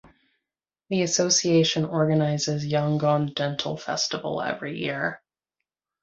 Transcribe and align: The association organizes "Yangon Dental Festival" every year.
The 0.89 1.03
association 1.03 1.85
organizes 1.85 2.65
"Yangon 2.65 3.35
Dental 3.35 3.77
Festival" 3.77 4.41
every 4.41 4.79
year. 4.79 5.21